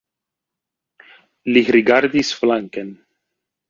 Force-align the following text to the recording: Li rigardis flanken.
Li 1.53 1.65
rigardis 1.79 2.35
flanken. 2.43 2.95